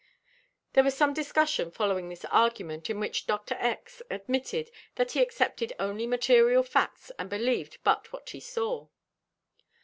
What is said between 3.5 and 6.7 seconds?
X. admitted that he accepted only material